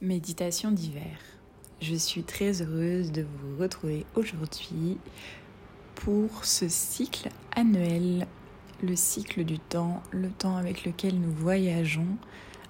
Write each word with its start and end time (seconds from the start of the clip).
Méditation 0.00 0.70
d'hiver. 0.70 1.18
Je 1.80 1.96
suis 1.96 2.22
très 2.22 2.62
heureuse 2.62 3.10
de 3.10 3.22
vous 3.22 3.60
retrouver 3.60 4.06
aujourd'hui 4.14 4.96
pour 5.96 6.44
ce 6.44 6.68
cycle 6.68 7.30
annuel, 7.56 8.28
le 8.80 8.94
cycle 8.94 9.42
du 9.42 9.58
temps, 9.58 10.00
le 10.12 10.30
temps 10.30 10.56
avec 10.56 10.84
lequel 10.84 11.18
nous 11.18 11.32
voyageons 11.32 12.16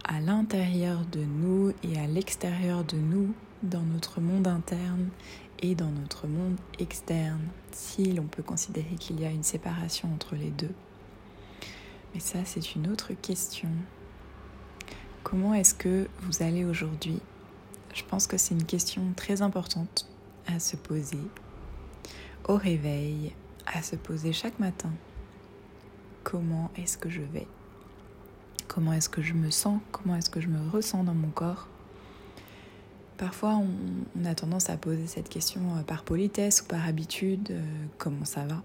à 0.04 0.20
l'intérieur 0.20 1.04
de 1.12 1.20
nous 1.20 1.74
et 1.82 1.98
à 1.98 2.06
l'extérieur 2.06 2.82
de 2.84 2.96
nous, 2.96 3.34
dans 3.62 3.82
notre 3.82 4.22
monde 4.22 4.48
interne 4.48 5.10
et 5.58 5.74
dans 5.74 5.90
notre 5.90 6.26
monde 6.28 6.56
externe, 6.78 7.46
si 7.72 8.10
l'on 8.10 8.24
peut 8.24 8.42
considérer 8.42 8.94
qu'il 8.98 9.20
y 9.20 9.26
a 9.26 9.30
une 9.30 9.42
séparation 9.42 10.08
entre 10.14 10.34
les 10.34 10.50
deux. 10.50 10.72
Mais 12.14 12.20
ça, 12.20 12.38
c'est 12.46 12.74
une 12.74 12.90
autre 12.90 13.12
question. 13.20 13.68
Comment 15.30 15.52
est-ce 15.52 15.74
que 15.74 16.08
vous 16.22 16.42
allez 16.42 16.64
aujourd'hui? 16.64 17.20
Je 17.92 18.02
pense 18.02 18.26
que 18.26 18.38
c'est 18.38 18.54
une 18.54 18.64
question 18.64 19.12
très 19.14 19.42
importante 19.42 20.08
à 20.46 20.58
se 20.58 20.74
poser 20.74 21.20
au 22.48 22.56
réveil, 22.56 23.34
à 23.66 23.82
se 23.82 23.94
poser 23.94 24.32
chaque 24.32 24.58
matin. 24.58 24.88
Comment 26.24 26.70
est-ce 26.78 26.96
que 26.96 27.10
je 27.10 27.20
vais? 27.20 27.46
Comment 28.68 28.94
est-ce 28.94 29.10
que 29.10 29.20
je 29.20 29.34
me 29.34 29.50
sens? 29.50 29.82
Comment 29.92 30.16
est-ce 30.16 30.30
que 30.30 30.40
je 30.40 30.48
me 30.48 30.66
ressens 30.70 31.04
dans 31.04 31.12
mon 31.12 31.28
corps? 31.28 31.68
Parfois, 33.18 33.60
on, 33.60 34.24
a 34.24 34.34
tendance 34.34 34.70
à 34.70 34.78
poser 34.78 35.06
cette 35.06 35.28
question 35.28 35.60
euh, 35.76 35.82
par 35.82 36.04
politesse 36.04 36.62
ou 36.62 36.64
par 36.64 36.88
habitude, 36.88 37.50
euh, 37.50 37.62
comment 37.98 38.24
ça 38.24 38.46
va? 38.46 38.62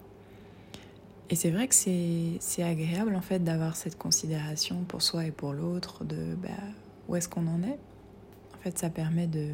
Et 1.29 1.35
c'est 1.35 1.51
vrai 1.51 1.67
que 1.67 1.75
c'est 1.75 2.63
agréable 2.63 3.15
en 3.15 3.21
fait 3.21 3.39
d'avoir 3.43 3.75
cette 3.75 3.97
considération 3.97 4.83
pour 4.87 5.01
soi 5.01 5.25
et 5.25 5.31
pour 5.31 5.53
l'autre 5.53 6.03
de 6.03 6.35
bah, 6.35 6.49
où 7.07 7.15
est-ce 7.15 7.29
qu'on 7.29 7.47
en 7.47 7.63
est. 7.63 7.79
En 8.55 8.57
fait, 8.61 8.77
ça 8.77 8.89
permet 8.89 9.27
de, 9.27 9.49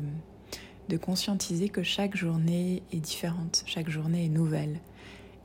de 0.89 0.97
conscientiser 0.97 1.69
que 1.69 1.83
chaque 1.83 2.15
journée 2.15 2.83
est 2.91 2.99
différente, 2.99 3.63
chaque 3.65 3.89
journée 3.89 4.25
est 4.25 4.29
nouvelle. 4.29 4.79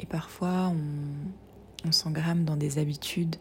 Et 0.01 0.07
parfois, 0.07 0.73
on, 0.75 1.89
on 1.89 1.93
s'engramme 1.93 2.45
dans 2.45 2.57
des 2.57 2.79
habitudes, 2.79 3.37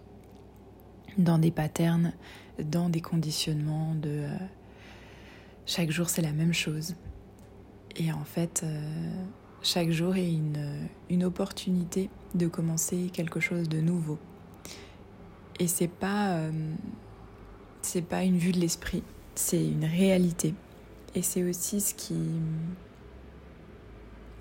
dans 1.18 1.40
des 1.40 1.52
patterns, 1.52 2.14
dans 2.60 2.90
des 2.90 3.02
conditionnements 3.02 3.96
de 3.96 4.10
euh, 4.10 4.38
chaque 5.66 5.92
jour 5.92 6.10
c'est 6.10 6.22
la 6.22 6.34
même 6.34 6.54
chose. 6.54 6.96
Et 7.96 8.12
en 8.12 8.24
fait, 8.24 8.62
euh, 8.64 9.26
chaque 9.64 9.92
jour 9.92 10.16
est 10.18 10.32
une, 10.32 10.88
une 11.10 11.24
opportunité 11.24 12.10
de 12.36 12.48
commencer 12.48 13.10
quelque 13.12 13.40
chose 13.40 13.70
de 13.70 13.80
nouveau. 13.80 14.20
Et 15.60 15.68
c'est 15.68 15.88
pas 15.88 16.38
euh, 16.38 16.52
pas 18.10 18.24
une 18.24 18.38
vue 18.38 18.52
de 18.52 18.60
l'esprit, 18.60 19.04
c'est 19.36 19.64
une 19.66 19.86
réalité. 19.86 20.54
Et 21.16 21.22
c'est 21.22 21.44
aussi 21.44 21.80
ce 21.80 21.94
qui 21.94 22.20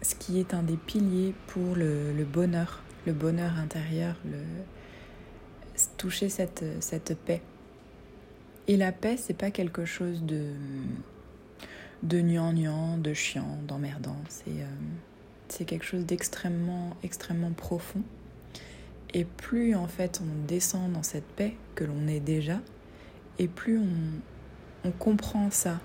ce 0.03 0.17
qui 0.17 0.41
est 0.41 0.53
un 0.53 0.65
des 0.65 0.77
piliers 0.77 1.33
pour 1.47 1.77
le, 1.77 2.13
le 2.13 2.25
bonheur, 2.25 2.83
le 3.07 3.13
bonheur 3.13 3.57
intérieur, 3.57 4.17
le 4.25 4.43
toucher 5.97 6.29
cette, 6.29 6.65
cette 6.81 7.17
paix. 7.17 7.41
Et 8.67 8.77
la 8.77 8.91
paix, 8.91 9.17
c'est 9.17 9.35
pas 9.35 9.53
quelque 9.53 9.85
chose 9.85 10.25
de 10.25 10.47
de 12.03 12.21
gnangnan, 12.21 12.99
de 12.99 13.15
chiant, 13.15 13.59
d'emmerdant. 13.67 14.17
Euh, 14.49 14.65
c'est 15.53 15.67
quelque 15.67 15.85
chose 15.85 16.07
d'extrêmement, 16.07 16.97
extrêmement 17.03 17.51
profond. 17.51 18.03
Et 19.13 19.25
plus 19.25 19.75
en 19.75 19.87
fait 19.87 20.23
on 20.23 20.47
descend 20.47 20.93
dans 20.93 21.03
cette 21.03 21.27
paix 21.27 21.55
que 21.75 21.85
l'on 21.85 22.09
est 22.09 22.21
déjà, 22.21 22.59
et 23.39 23.49
plus 23.49 23.79
on, 23.79 24.91
comprend 24.99 25.51
ça. 25.51 25.81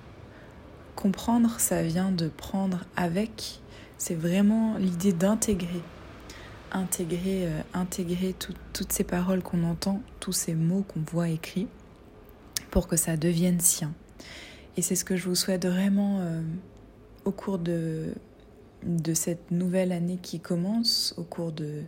Comprendre, 0.96 1.60
ça 1.60 1.84
vient 1.84 2.12
de 2.12 2.30
prendre 2.30 2.86
avec. 2.96 3.60
C'est 3.98 4.16
vraiment 4.16 4.78
l'idée 4.78 5.14
d'intégrer. 5.14 5.82
Intégrer, 6.72 7.48
euh, 7.48 7.62
intégrer 7.74 8.36
toutes 8.74 8.92
ces 8.92 9.04
paroles 9.04 9.44
qu'on 9.44 9.64
entend, 9.64 10.02
tous 10.20 10.34
ces 10.34 10.56
mots 10.56 10.84
qu'on 10.88 11.02
voit 11.12 11.30
écrits, 11.30 11.68
pour 12.72 12.88
que 12.88 12.96
ça 12.96 13.18
devienne 13.18 13.60
sien. 13.60 13.94
Et 14.78 14.82
c'est 14.82 14.96
ce 14.96 15.06
que 15.06 15.16
je 15.16 15.30
vous 15.30 15.36
souhaite 15.36 15.66
vraiment 15.66 16.20
euh, 16.22 16.42
au 17.24 17.32
cours 17.32 17.60
de, 17.60 18.14
de 18.84 19.14
cette 19.14 19.52
nouvelle 19.52 19.92
année 19.92 20.20
qui 20.22 20.40
commence, 20.40 21.14
au 21.18 21.24
cours 21.24 21.52
de, 21.52 21.84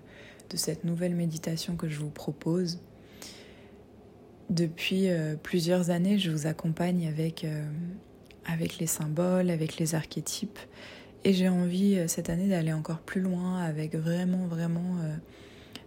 de 0.50 0.58
cette 0.58 0.84
nouvelle 0.84 1.16
méditation 1.16 1.76
que 1.76 1.88
je 1.88 2.00
vous 2.00 2.10
propose. 2.10 2.80
Depuis 4.50 5.10
euh, 5.10 5.36
plusieurs 5.42 5.92
années, 5.92 6.18
je 6.18 6.32
vous 6.32 6.48
accompagne 6.48 7.08
avec, 7.08 7.44
euh, 7.44 7.64
avec 8.46 8.80
les 8.80 8.88
symboles, 8.88 9.52
avec 9.52 9.78
les 9.78 9.94
archétypes. 9.94 10.60
Et 11.24 11.34
j'ai 11.34 11.50
envie 11.50 11.96
euh, 11.96 12.08
cette 12.08 12.30
année 12.30 12.48
d'aller 12.48 12.74
encore 12.74 13.00
plus 13.00 13.22
loin 13.22 13.62
avec 13.62 13.96
vraiment, 13.96 14.48
vraiment 14.48 14.98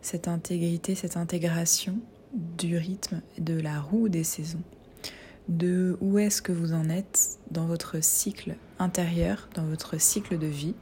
cette 0.00 0.28
intégrité, 0.28 0.94
cette 0.94 1.16
intégration 1.16 1.98
du 2.32 2.76
rythme, 2.76 3.20
de 3.38 3.58
la 3.60 3.80
roue 3.80 4.08
des 4.08 4.24
saisons. 4.24 4.62
De 5.48 5.96
où 6.00 6.18
est-ce 6.18 6.40
que 6.40 6.52
vous 6.52 6.72
en 6.72 6.88
êtes 6.88 7.38
dans 7.50 7.66
votre 7.66 8.02
cycle 8.02 8.54
intérieur, 8.78 9.48
dans 9.56 9.64
votre 9.64 10.00
cycle 10.00 10.38
de 10.38 10.46
vie 10.46 10.74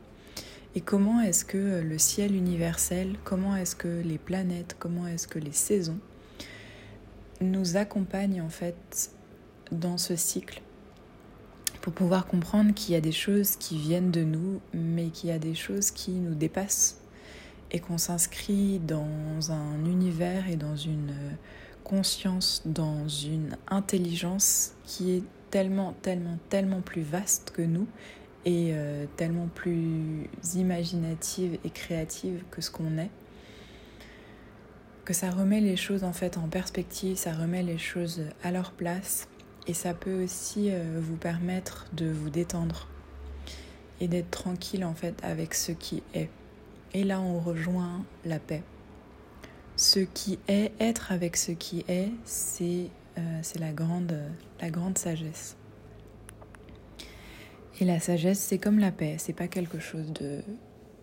et 0.75 0.81
comment 0.81 1.20
est-ce 1.20 1.44
que 1.44 1.81
le 1.81 1.98
ciel 1.98 2.34
universel, 2.34 3.16
comment 3.25 3.56
est-ce 3.56 3.75
que 3.75 4.03
les 4.03 4.19
planètes, 4.19 4.76
comment 4.78 5.06
est-ce 5.06 5.26
que 5.26 5.38
les 5.38 5.53
saisons 5.53 5.98
nous 7.41 7.76
accompagnent 7.76 8.42
en 8.42 8.50
fait 8.50 9.10
dans 9.72 9.98
ce 9.98 10.14
cycle? 10.14 10.62
Pour 11.80 11.92
pouvoir 11.92 12.26
comprendre 12.26 12.72
qu'il 12.75 12.94
y 12.94 12.97
a 12.97 13.00
des 13.00 13.10
choses 13.10 13.56
qui 13.56 13.78
viennent 13.78 14.10
de 14.10 14.22
nous, 14.22 14.60
mais 14.72 15.09
qu'il 15.09 15.30
y 15.30 15.32
a 15.32 15.38
des 15.38 15.54
choses 15.54 15.91
qui 15.91 16.12
nous 16.12 16.34
dépassent 16.34 17.00
et 17.72 17.80
qu'on 17.80 17.98
s'inscrit 17.98 18.78
dans 18.78 19.50
un 19.50 19.84
univers 19.86 20.48
et 20.48 20.56
dans 20.56 20.76
une 20.76 21.14
conscience, 21.84 22.62
dans 22.64 23.09
une 23.09 23.56
intelligence 23.69 24.75
qui 24.84 25.12
est 25.12 25.22
tellement, 25.50 25.94
tellement, 26.03 26.38
tellement 26.48 26.80
plus 26.80 27.03
vaste 27.03 27.50
que 27.50 27.62
nous 27.62 27.88
et 28.44 28.70
euh, 28.72 29.06
tellement 29.16 29.48
plus 29.54 30.28
imaginative 30.54 31.58
et 31.64 31.70
créative 31.70 32.42
que 32.50 32.60
ce 32.60 32.70
qu'on 32.70 32.98
est, 32.98 33.10
que 35.04 35.12
ça 35.12 35.30
remet 35.30 35.60
les 35.60 35.76
choses 35.76 36.04
en 36.04 36.12
fait 36.12 36.38
en 36.38 36.48
perspective, 36.48 37.16
ça 37.16 37.32
remet 37.32 37.62
les 37.62 37.78
choses 37.78 38.22
à 38.42 38.50
leur 38.50 38.72
place 38.72 39.28
et 39.66 39.74
ça 39.74 39.94
peut 39.94 40.22
aussi 40.24 40.70
euh, 40.70 41.00
vous 41.00 41.16
permettre 41.16 41.86
de 41.92 42.10
vous 42.10 42.30
détendre 42.30 42.88
et 44.00 44.08
d'être 44.08 44.30
tranquille 44.30 44.84
en 44.84 44.94
fait 44.94 45.14
avec 45.22 45.54
ce 45.54 45.72
qui 45.72 46.02
est. 46.14 46.30
Et 46.94 47.04
là 47.04 47.20
on 47.20 47.38
rejoint 47.38 48.04
la 48.24 48.38
paix. 48.38 48.62
Ce 49.76 50.00
qui 50.00 50.38
est, 50.48 50.72
être 50.78 51.12
avec 51.12 51.36
ce 51.36 51.52
qui 51.52 51.84
est, 51.88 52.10
c'est 52.24 52.90
euh, 53.18 53.42
la, 53.58 53.72
grande, 53.72 54.14
la 54.60 54.70
grande 54.70 54.98
sagesse. 54.98 55.56
Et 57.80 57.86
la 57.86 57.98
sagesse, 57.98 58.38
c'est 58.38 58.58
comme 58.58 58.78
la 58.78 58.92
paix, 58.92 59.16
c'est 59.18 59.32
pas 59.32 59.48
quelque 59.48 59.78
chose 59.78 60.12
de, 60.12 60.42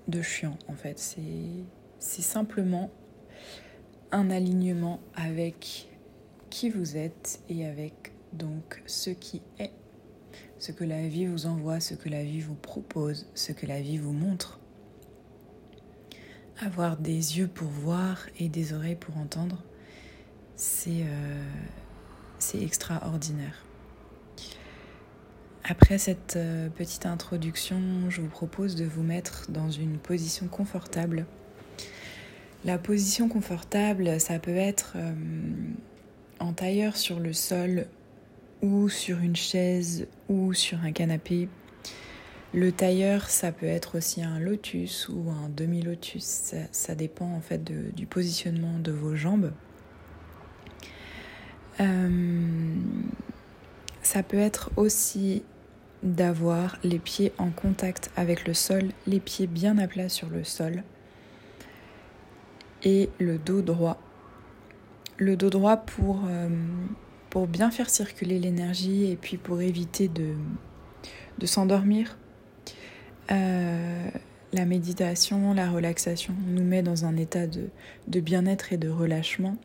de 0.08 0.22
chiant 0.22 0.58
en 0.68 0.74
fait. 0.74 1.00
C'est 2.00 2.22
simplement 2.22 2.92
un 4.12 4.30
alignement 4.30 5.00
avec 5.16 5.90
qui 6.52 6.70
vous 6.70 6.96
êtes 6.96 7.42
et 7.50 7.66
avec 7.66 8.14
donc 8.32 8.84
ce 8.86 9.10
qui 9.10 9.42
est, 9.58 9.72
ce 10.60 10.72
que 10.72 10.84
la 10.84 11.08
vie 11.08 11.26
vous 11.26 11.48
envoie, 11.48 11.80
ce 11.80 11.96
que 11.96 12.10
la 12.10 12.24
vie 12.24 12.42
vous 12.42 12.56
propose, 12.56 13.28
ce 13.34 13.54
que 13.54 13.66
la 13.66 13.82
vie 13.82 13.98
vous 13.98 14.14
montre. 14.14 14.60
Avoir 16.60 16.98
des 16.98 17.40
yeux 17.40 17.48
pour 17.48 17.68
voir 17.68 18.28
et 18.40 18.50
des 18.50 18.74
oreilles 18.74 18.96
pour 18.96 19.18
entendre, 19.18 19.64
c'est 20.56 21.04
euh, 21.04 21.44
extraordinaire. 22.54 23.67
Après 25.70 25.98
cette 25.98 26.38
euh, 26.38 26.70
petite 26.70 27.06
introduction, 27.06 27.82
je 28.10 28.22
vous 28.22 28.30
propose 28.30 28.76
de 28.76 28.86
vous 28.86 29.04
mettre 29.04 29.52
dans 29.52 29.70
une 29.70 29.98
position 29.98 30.48
confortable. 30.48 31.26
La 32.64 32.78
position 32.78 33.28
confortable, 33.28 34.18
ça 34.22 34.40
peut 34.40 34.56
être 34.56 34.94
euh, 34.96 35.14
en 36.40 36.54
tailleur 36.54 36.96
sur 36.96 37.20
le 37.20 37.34
sol 37.34 37.88
ou 38.62 38.88
sur 38.88 39.20
une 39.20 39.36
chaise 39.36 40.08
ou 40.30 40.54
sur 40.54 40.80
un 40.86 40.94
canapé. 40.94 41.50
Le 42.54 42.72
tailleur, 42.72 43.30
ça 43.30 43.52
peut 43.52 43.66
être 43.66 43.98
aussi 43.98 44.24
un 44.24 44.40
lotus 44.40 45.10
ou 45.10 45.30
un 45.30 45.50
demi-lotus. 45.50 46.54
Ça, 46.72 46.96
dépend 46.96 47.34
en 47.34 47.42
fait 47.42 47.62
du 47.94 48.06
positionnement 48.06 48.80
de 48.80 48.94
vos 48.94 49.18
jambes. 49.18 49.52
Euh, 51.82 52.76
ça 54.02 54.24
peut 54.24 54.38
être 54.38 54.72
aussi 54.78 55.44
d'avoir 56.04 56.78
les 56.84 57.00
pieds 57.00 57.34
en 57.38 57.50
contact 57.50 58.12
avec 58.16 58.48
le 58.48 58.54
sol, 58.54 58.84
les 59.08 59.20
pieds 59.20 59.48
bien 59.48 59.78
à 59.78 59.88
plat 59.88 60.10
sur 60.10 60.30
le 60.30 60.44
sol 60.44 60.84
et 62.84 63.10
le 63.20 63.38
dos 63.38 63.62
droit. 63.62 64.00
Le 65.18 65.36
dos 65.36 65.50
droit 65.50 65.78
pour, 65.78 66.22
euh, 66.28 66.50
bien 67.50 67.70
faire 67.70 67.88
circuler 67.88 68.40
l'énergie 68.40 69.12
et 69.12 69.16
puis 69.16 69.38
pour 69.38 69.62
éviter 69.62 70.08
de, 70.08 70.34
s'endormir. 71.46 72.18
Euh, 73.30 74.10
la 74.54 74.66
méditation, 74.66 75.54
la 75.54 75.70
relaxation 75.70 76.34
nous 76.48 76.64
met 76.64 76.82
dans 76.82 77.06
un 77.06 77.16
état 77.16 77.46
de, 77.46 78.20
bien-être 78.20 78.74
et 78.74 78.78
de 78.78 78.90
relâchement 78.90 79.56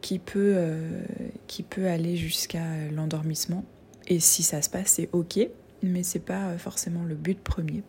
qui 0.00 0.18
peut, 0.18 0.54
euh, 0.56 1.02
qui 1.46 1.62
peut 1.62 1.88
aller 1.88 2.16
jusqu'à 2.16 2.88
l'endormissement. 2.90 3.64
Et 4.08 4.20
si 4.20 4.42
ça 4.42 4.62
se 4.62 4.70
passe, 4.70 4.88
c'est 4.88 5.08
ok, 5.12 5.38
mais 5.82 6.02
c'est 6.02 6.18
pas 6.18 6.56
forcément 6.58 7.04
le 7.04 7.14
but 7.14 7.38
premier. 7.38 7.82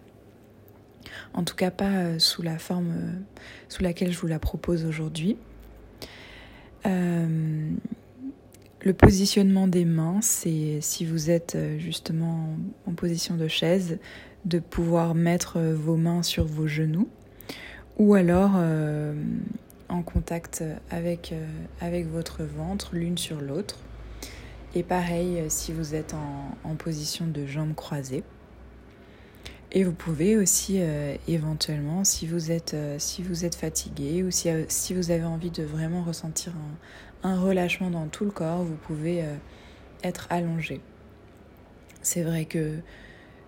En 1.33 1.43
tout 1.43 1.55
cas, 1.55 1.71
pas 1.71 1.91
euh, 1.91 2.19
sous 2.19 2.41
la 2.41 2.57
forme 2.57 2.93
sous 3.69 3.83
laquelle 3.83 4.11
je 4.11 4.19
vous 4.19 4.27
la 4.27 4.39
propose 4.39 4.85
aujourd'hui. 4.85 5.37
Euh, 6.85 7.71
le 8.81 8.93
positionnement 8.93 9.67
des 9.67 9.85
mains, 9.85 10.19
c'est 10.21 10.79
si 10.81 11.05
vous 11.05 11.31
êtes 11.31 11.55
euh, 11.55 11.79
justement 11.79 12.57
en 12.85 12.93
position 12.93 13.35
de 13.35 13.47
chaise, 13.47 13.97
de 14.45 14.59
pouvoir 14.59 15.15
mettre 15.15 15.57
euh, 15.57 15.73
vos 15.73 15.95
mains 15.95 16.21
sur 16.21 16.45
vos 16.45 16.67
genoux 16.67 17.09
ou 17.97 18.13
alors 18.13 18.59
en 19.87 20.01
contact 20.01 20.61
avec, 20.91 21.33
avec 21.79 22.07
votre 22.07 22.43
ventre 22.43 22.93
l'une 22.93 23.17
sur 23.17 23.39
l'autre. 23.39 23.79
Et 24.75 24.83
pareil 24.83 25.45
si 25.49 25.71
vous 25.71 25.95
êtes 25.95 26.13
en, 26.13 26.75
position 26.75 27.25
de 27.25 27.45
jambes 27.45 27.73
croisées. 27.73 28.23
Et 29.71 29.83
vous 29.83 29.93
pouvez 29.93 30.37
aussi 30.37 30.79
éventuellement, 31.27 32.03
si 32.03 32.27
vous 32.27 32.51
êtes, 32.51 32.75
si 32.97 33.23
vous 33.23 33.43
êtes 33.45 33.55
fatigué 33.55 34.23
ou 34.23 34.31
si, 34.31 34.49
si, 34.67 34.93
vous 34.93 35.11
avez 35.11 35.23
envie 35.23 35.49
de 35.49 35.63
vraiment 35.63 36.03
ressentir 36.03 36.53
un, 36.53 36.77
un 37.25 37.39
relâchement 37.39 37.89
dans 37.89 38.07
tout 38.07 38.23
le 38.23 38.31
corps, 38.31 38.63
vous 38.63 38.75
pouvez 38.75 39.23
euh, 39.23 39.35
être 40.03 40.27
allongé. 40.29 40.79
C'est 42.03 42.21
vrai 42.21 42.45
que 42.45 42.75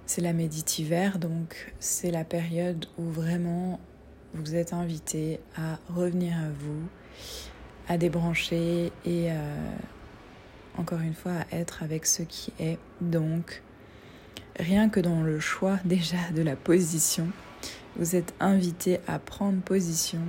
c'est 0.07 0.21
la 0.21 0.33
méditiver, 0.33 1.11
donc 1.19 1.73
c'est 1.79 2.09
la 2.09 2.23
période 2.23 2.87
où 2.97 3.03
vraiment 3.03 3.79
vous 4.33 4.55
êtes 4.55 4.73
invité 4.73 5.39
à 5.55 5.77
revenir 5.93 6.35
à 6.35 6.49
vous, 6.49 6.87
à 7.87 7.99
débrancher 7.99 8.91
et 9.05 9.31
euh, 9.31 9.35
encore 10.77 11.01
une 11.01 11.13
fois 11.13 11.33
à 11.51 11.55
être 11.55 11.83
avec 11.83 12.05
ce 12.05 12.23
qui 12.23 12.53
est. 12.59 12.77
Donc 13.01 13.61
rien 14.57 14.89
que 14.89 14.99
dans 14.99 15.21
le 15.21 15.39
choix 15.39 15.79
déjà 15.85 16.17
de 16.35 16.41
la 16.41 16.55
position, 16.55 17.27
vous 17.97 18.15
êtes 18.15 18.33
invité 18.39 18.99
à 19.07 19.19
prendre 19.19 19.61
position 19.61 20.21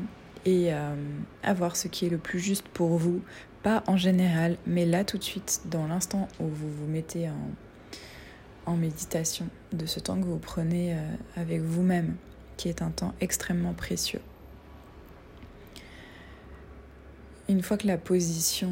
et 0.44 0.72
euh, 0.72 0.94
avoir 1.42 1.76
ce 1.76 1.88
qui 1.88 2.06
est 2.06 2.10
le 2.10 2.18
plus 2.18 2.38
juste 2.38 2.66
pour 2.68 2.96
vous, 2.96 3.20
pas 3.62 3.82
en 3.86 3.96
général, 3.96 4.56
mais 4.66 4.86
là 4.86 5.04
tout 5.04 5.18
de 5.18 5.24
suite, 5.24 5.62
dans 5.66 5.86
l'instant 5.86 6.28
où 6.40 6.46
vous 6.46 6.70
vous 6.70 6.86
mettez 6.86 7.28
en, 7.28 8.72
en 8.72 8.76
méditation, 8.76 9.48
de 9.72 9.84
ce 9.84 10.00
temps 10.00 10.16
que 10.16 10.24
vous 10.24 10.38
prenez 10.38 10.94
euh, 10.94 11.14
avec 11.36 11.60
vous-même, 11.60 12.16
qui 12.56 12.68
est 12.68 12.82
un 12.82 12.90
temps 12.90 13.14
extrêmement 13.20 13.74
précieux. 13.74 14.20
Une 17.48 17.62
fois 17.62 17.78
que 17.78 17.86
la 17.86 17.96
position 17.96 18.70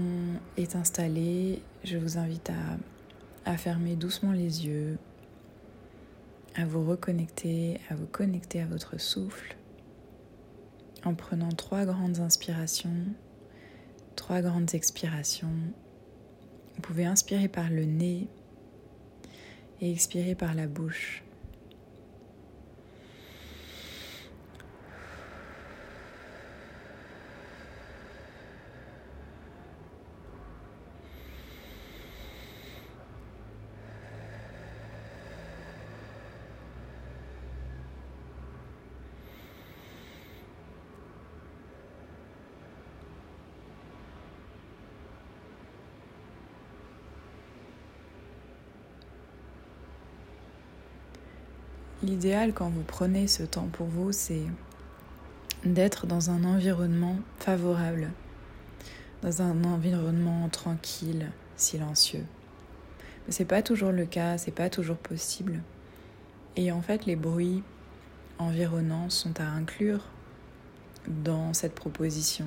est 0.58 0.76
installée, 0.76 1.62
je 1.82 1.96
vous 1.96 2.19
invite 2.19 2.50
à, 3.46 3.56
fermer 3.56 3.96
doucement 3.96 4.32
les 4.32 4.67
yeux, 4.67 4.99
à 6.55 6.67
vous 6.67 6.84
reconnecter, 6.84 7.81
à 7.88 7.94
vous 7.94 8.05
connecter 8.05 8.61
à 8.61 8.67
votre 8.67 9.00
souffle 9.00 9.56
en 11.06 11.14
prenant 11.14 11.49
trois 11.49 11.87
grandes 11.87 12.20
inspirations, 12.20 13.06
trois 14.14 14.43
grandes 14.43 14.75
expirations. 14.75 15.55
Vous 16.75 16.82
pouvez 16.82 17.06
inspirer 17.06 17.49
par 17.49 17.70
le 17.70 17.87
nez 17.87 18.29
et 19.81 19.90
expirer 19.90 20.34
par 20.34 20.55
la 20.55 20.67
bouche. 20.67 21.25
L'idéal 52.06 52.53
quand 52.53 52.69
vous 52.69 52.85
prenez 52.85 53.26
ce 53.26 53.43
temps 53.43 53.67
pour 53.73 53.88
vous, 53.88 54.12
c'est 54.12 54.44
d'être 55.64 56.06
dans 56.06 56.31
un 56.31 56.44
environnement 56.44 57.17
favorable, 57.41 58.12
dans 59.23 59.43
un 59.43 59.64
environnement 59.64 60.49
tranquille, 60.49 61.32
silencieux. 61.56 62.25
Mais 63.26 63.32
c'est 63.32 63.44
pas 63.44 63.61
toujours 63.61 63.91
le 63.91 64.06
cas, 64.06 64.38
c'est 64.38 64.53
pas 64.53 64.70
toujours 64.70 64.99
possible. 64.99 65.62
Et 66.55 66.70
en 66.70 66.81
fait, 66.81 67.06
les 67.06 67.17
bruits 67.17 67.64
environnants 68.38 69.11
sont 69.11 69.41
à 69.41 69.44
inclure 69.44 70.05
dans 71.08 71.55
cette 71.55 71.75
proposition. 71.75 72.47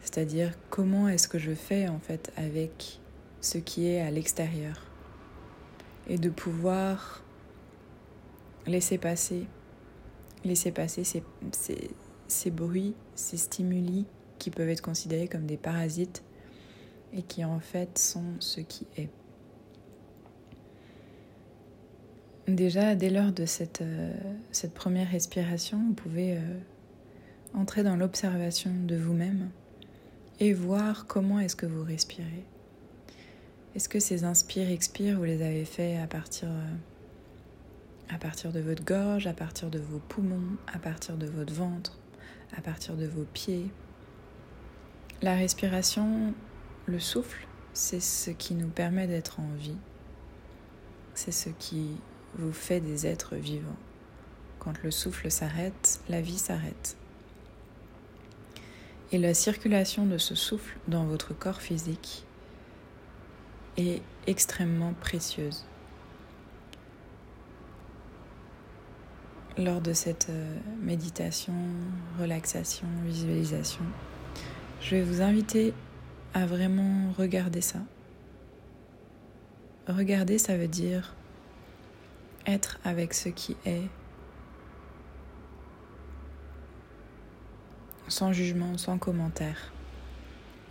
C'est-à-dire 0.00 0.54
comment 0.70 1.08
est-ce 1.08 1.28
que 1.28 1.38
je 1.38 1.52
fais 1.52 1.86
en 1.88 1.98
fait 1.98 2.32
avec 2.38 2.98
ce 3.42 3.58
qui 3.58 3.88
est 3.88 4.00
à 4.00 4.10
l'extérieur? 4.10 4.80
Et 6.08 6.16
de 6.16 6.30
pouvoir 6.30 7.20
laisser 8.66 8.98
passer, 8.98 9.46
laisser 10.44 10.72
passer 10.72 11.04
ces, 12.28 12.50
bruits, 12.50 12.94
ces 13.14 13.36
stimuli 13.36 14.06
qui 14.38 14.50
peuvent 14.50 14.68
être 14.68 14.82
considérés 14.82 15.28
comme 15.28 15.46
des 15.46 15.56
parasites 15.56 16.22
et 17.12 17.22
qui 17.22 17.44
en 17.44 17.60
fait 17.60 17.98
sont 17.98 18.34
ce 18.40 18.60
qui 18.60 18.86
est. 18.96 19.08
Déjà, 22.46 22.94
dès 22.94 23.08
lors 23.08 23.32
de 23.32 23.46
cette, 23.46 23.80
euh, 23.80 24.12
première 24.74 25.08
respiration, 25.08 25.78
vous 25.78 25.94
pouvez 25.94 26.36
euh, 26.36 26.40
entrer 27.54 27.82
dans 27.82 27.96
l'observation 27.96 28.70
de 28.84 28.96
vous-même 28.96 29.48
et 30.40 30.52
voir 30.52 31.06
comment 31.06 31.40
est-ce 31.40 31.56
que 31.56 31.64
vous 31.64 31.82
respirez. 31.82 32.44
Est-ce 33.74 33.88
que 33.88 33.98
ces 33.98 34.24
inspires-expires, 34.24 35.16
vous 35.18 35.24
les 35.24 35.42
avez 35.42 35.64
fait 35.64 35.96
à 35.96 36.06
partir 36.06 36.48
euh, 36.48 36.74
à 38.08 38.18
partir 38.18 38.52
de 38.52 38.60
votre 38.60 38.84
gorge, 38.84 39.26
à 39.26 39.32
partir 39.32 39.70
de 39.70 39.78
vos 39.78 39.98
poumons, 39.98 40.56
à 40.72 40.78
partir 40.78 41.16
de 41.16 41.26
votre 41.26 41.52
ventre, 41.52 41.98
à 42.56 42.60
partir 42.60 42.96
de 42.96 43.06
vos 43.06 43.24
pieds. 43.24 43.70
La 45.22 45.34
respiration, 45.34 46.34
le 46.86 47.00
souffle, 47.00 47.46
c'est 47.72 48.00
ce 48.00 48.30
qui 48.30 48.54
nous 48.54 48.68
permet 48.68 49.06
d'être 49.06 49.40
en 49.40 49.48
vie. 49.58 49.76
C'est 51.14 51.32
ce 51.32 51.48
qui 51.48 51.96
vous 52.36 52.52
fait 52.52 52.80
des 52.80 53.06
êtres 53.06 53.36
vivants. 53.36 53.76
Quand 54.58 54.82
le 54.82 54.90
souffle 54.90 55.30
s'arrête, 55.30 56.00
la 56.08 56.20
vie 56.20 56.38
s'arrête. 56.38 56.96
Et 59.12 59.18
la 59.18 59.34
circulation 59.34 60.06
de 60.06 60.18
ce 60.18 60.34
souffle 60.34 60.76
dans 60.88 61.04
votre 61.04 61.34
corps 61.34 61.60
physique 61.60 62.24
est 63.76 64.02
extrêmement 64.26 64.94
précieuse. 64.94 65.64
Lors 69.58 69.80
de 69.80 69.92
cette 69.92 70.28
euh, 70.30 70.56
méditation, 70.82 71.54
relaxation, 72.20 72.86
visualisation, 73.04 73.84
je 74.80 74.96
vais 74.96 75.02
vous 75.02 75.22
inviter 75.22 75.72
à 76.34 76.46
vraiment 76.46 77.12
regarder 77.16 77.60
ça. 77.60 77.78
Regarder, 79.86 80.38
ça 80.38 80.56
veut 80.56 80.68
dire 80.68 81.14
être 82.46 82.78
avec 82.84 83.14
ce 83.14 83.28
qui 83.28 83.56
est, 83.64 83.88
sans 88.08 88.32
jugement, 88.32 88.76
sans 88.76 88.98
commentaire. 88.98 89.72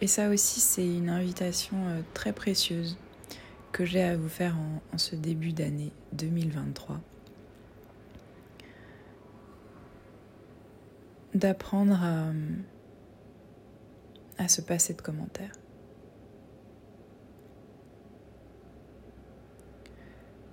Et 0.01 0.07
ça 0.07 0.29
aussi, 0.29 0.59
c'est 0.59 0.85
une 0.85 1.09
invitation 1.09 1.77
euh, 1.87 2.01
très 2.13 2.33
précieuse 2.33 2.97
que 3.71 3.85
j'ai 3.85 4.03
à 4.03 4.17
vous 4.17 4.29
faire 4.29 4.57
en, 4.57 4.81
en 4.93 4.97
ce 4.97 5.15
début 5.15 5.53
d'année 5.53 5.91
2023. 6.11 6.99
D'apprendre 11.33 11.99
à, 12.03 12.27
à 14.37 14.47
se 14.47 14.61
passer 14.61 14.93
de 14.93 15.01
commentaires. 15.01 15.51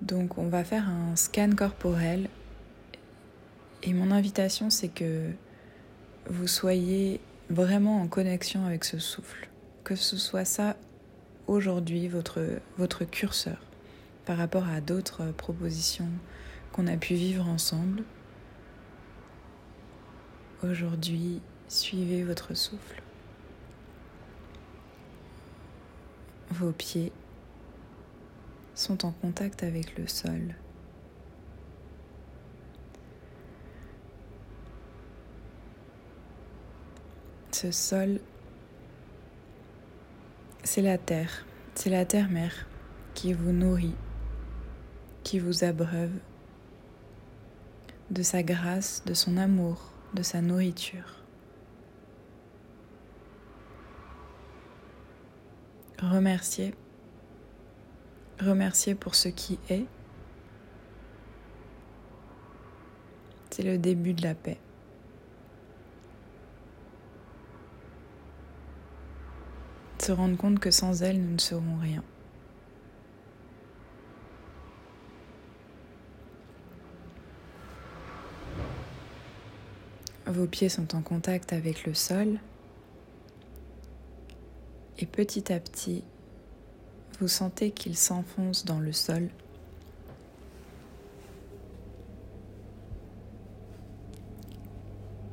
Donc 0.03 0.39
on 0.39 0.49
va 0.49 0.65
faire 0.65 0.89
un 0.89 1.15
scan 1.15 1.51
corporel 1.57 2.29
et 3.83 3.93
mon 3.93 4.11
invitation 4.11 4.71
c'est 4.71 4.89
que 4.89 5.31
vous 6.29 6.47
soyez 6.47 7.21
vraiment 7.51 8.01
en 8.01 8.09
connexion 8.09 8.65
avec 8.65 8.85
ce 8.85 8.99
souffle. 8.99 9.49
Que 9.85 9.97
ce 9.97 10.17
soit 10.17 10.45
ça 10.45 10.77
aujourd'hui 11.47 12.09
votre, 12.09 12.41
votre 12.79 13.05
curseur 13.05 13.59
par 14.25 14.39
rapport 14.39 14.69
à 14.69 14.81
d'autres 14.81 15.33
propositions 15.33 16.09
qu'on 16.73 16.87
a 16.87 16.97
pu 16.97 17.15
vivre 17.15 17.49
ensemble. 17.49 18.05
Aujourd'hui, 20.63 21.41
suivez 21.69 22.23
votre 22.23 22.53
souffle. 22.53 23.03
Vos 26.51 26.73
pieds 26.73 27.13
sont 28.75 29.07
en 29.07 29.13
contact 29.13 29.63
avec 29.63 29.97
le 29.97 30.07
sol. 30.07 30.55
Ce 37.53 37.71
sol, 37.71 38.21
c'est 40.63 40.83
la 40.83 40.99
terre, 40.99 41.47
c'est 41.75 41.89
la 41.89 42.05
terre-mère 42.05 42.67
qui 43.15 43.33
vous 43.33 43.53
nourrit, 43.53 43.97
qui 45.25 45.39
vous 45.39 45.65
abreuve 45.65 46.13
de 48.11 48.23
sa 48.23 48.43
grâce, 48.43 49.03
de 49.07 49.15
son 49.15 49.39
amour, 49.39 49.95
de 50.15 50.23
sa 50.23 50.41
nourriture. 50.41 51.21
Remerciez. 56.01 56.75
Remerciez 58.41 58.95
pour 58.95 59.15
ce 59.15 59.29
qui 59.29 59.59
est. 59.69 59.87
C'est 63.51 63.63
le 63.63 63.77
début 63.79 64.15
de 64.15 64.23
la 64.23 64.35
paix. 64.35 64.59
Se 69.99 70.13
rendre 70.13 70.37
compte 70.39 70.59
que 70.59 70.71
sans 70.71 71.03
elle, 71.03 71.21
nous 71.21 71.35
ne 71.35 71.39
serons 71.39 71.79
rien. 71.79 72.03
Vos 80.31 80.47
pieds 80.47 80.69
sont 80.69 80.95
en 80.95 81.03
contact 81.03 81.53
avec 81.53 81.85
le 81.85 81.93
sol 81.93 82.39
et 85.01 85.07
petit 85.07 85.53
à 85.53 85.59
petit, 85.59 86.05
vous 87.19 87.27
sentez 87.27 87.73
qu'ils 87.73 87.97
s'enfoncent 87.97 88.65
dans 88.65 88.79
le 88.79 88.93
sol. 88.93 89.29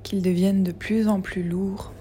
Qu'ils 0.02 0.24
deviennent 0.24 0.64
de 0.64 0.72
plus 0.72 1.08
en 1.08 1.22
plus 1.22 1.44
lourds. 1.44 1.94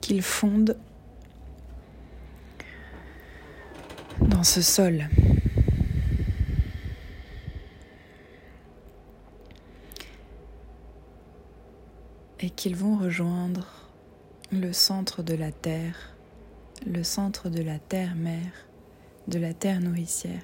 Qu'ils 0.00 0.22
fondent 0.22 0.76
dans 4.22 4.42
ce 4.42 4.60
sol. 4.60 5.08
Qu'ils 12.66 12.74
vont 12.74 12.96
rejoindre 12.96 13.68
le 14.50 14.72
centre 14.72 15.22
de 15.22 15.34
la 15.34 15.52
Terre, 15.52 16.16
le 16.84 17.04
centre 17.04 17.48
de 17.48 17.62
la 17.62 17.78
Terre-Mère, 17.78 18.66
de 19.28 19.38
la 19.38 19.54
Terre 19.54 19.80
nourricière, 19.80 20.42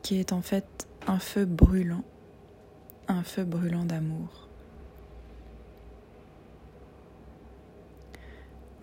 qui 0.00 0.18
est 0.18 0.32
en 0.32 0.40
fait 0.40 0.88
un 1.06 1.18
feu 1.18 1.44
brûlant, 1.44 2.02
un 3.08 3.22
feu 3.24 3.44
brûlant 3.44 3.84
d'amour. 3.84 4.48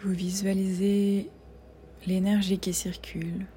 Vous 0.01 0.11
visualisez 0.11 1.31
l'énergie 2.05 2.59
qui 2.59 2.75
circule, 2.75 3.47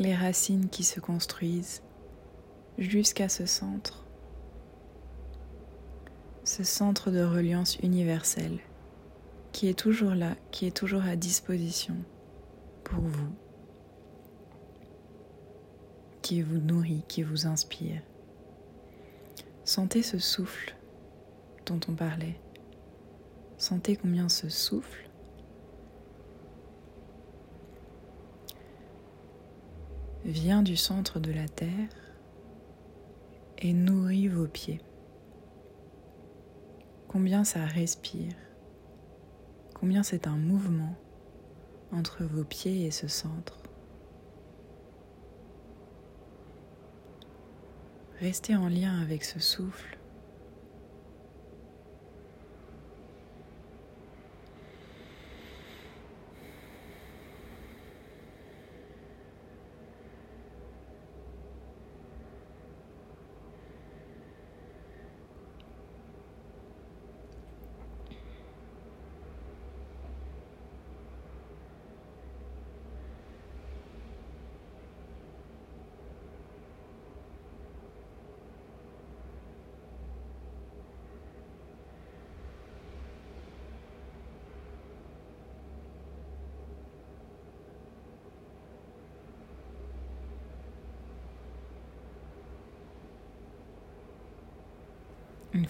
les 0.00 0.16
racines 0.16 0.68
qui 0.68 0.82
se 0.82 0.98
construisent 0.98 1.82
jusqu'à 2.78 3.28
ce 3.28 3.46
centre 3.46 4.01
ce 6.44 6.64
centre 6.64 7.10
de 7.10 7.22
reliance 7.22 7.76
universelle 7.76 8.58
qui 9.52 9.68
est 9.68 9.78
toujours 9.78 10.14
là, 10.14 10.34
qui 10.50 10.66
est 10.66 10.76
toujours 10.76 11.02
à 11.02 11.14
disposition 11.14 11.94
pour 12.82 13.00
vous, 13.00 13.32
qui 16.20 16.42
vous 16.42 16.58
nourrit, 16.58 17.04
qui 17.06 17.22
vous 17.22 17.46
inspire. 17.46 18.00
Sentez 19.64 20.02
ce 20.02 20.18
souffle 20.18 20.74
dont 21.66 21.78
on 21.88 21.94
parlait. 21.94 22.40
Sentez 23.58 23.94
combien 23.94 24.28
ce 24.28 24.48
souffle 24.48 25.08
vient 30.24 30.62
du 30.62 30.76
centre 30.76 31.20
de 31.20 31.30
la 31.30 31.48
Terre 31.48 31.88
et 33.58 33.72
nourrit 33.72 34.26
vos 34.26 34.48
pieds 34.48 34.80
combien 37.12 37.44
ça 37.44 37.66
respire, 37.66 38.32
combien 39.74 40.02
c'est 40.02 40.26
un 40.26 40.36
mouvement 40.36 40.96
entre 41.92 42.24
vos 42.24 42.42
pieds 42.42 42.86
et 42.86 42.90
ce 42.90 43.06
centre. 43.06 43.62
Restez 48.18 48.56
en 48.56 48.68
lien 48.68 48.98
avec 49.02 49.24
ce 49.24 49.40
souffle 49.40 49.98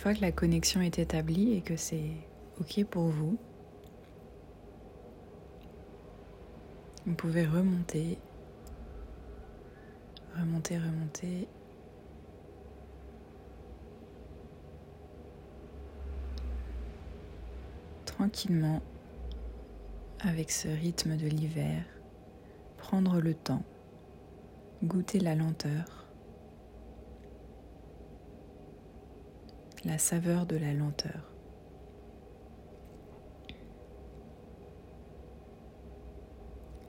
fois 0.03 0.15
que 0.15 0.21
la 0.21 0.33
connexion 0.33 0.81
est 0.81 0.99
établie 0.99 1.53
et 1.53 1.61
que 1.61 1.77
c'est 1.77 2.11
OK 2.61 2.85
pour 2.87 3.05
vous, 3.05 3.39
vous 7.07 7.15
pouvez 7.15 7.47
remonter, 7.47 8.19
remonter, 10.37 10.77
remonter. 10.77 11.47
Tranquillement, 18.05 18.83
avec 20.19 20.51
ce 20.51 20.67
rythme 20.67 21.17
de 21.17 21.29
l'hiver, 21.29 21.85
prendre 22.77 23.21
le 23.21 23.35
temps, 23.35 23.63
goûter 24.83 25.21
la 25.21 25.37
lenteur. 25.37 26.02
La 29.85 29.99
saveur 29.99 30.47
de 30.47 30.57
la 30.57 30.73
lenteur. 30.73 31.31